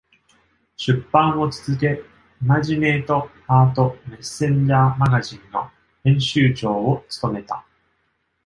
[0.77, 2.01] 出版を続け、
[2.41, 5.69] イマジネート・ハート・メッセンジャー・マガジンの
[6.03, 7.63] 編集長を務めた。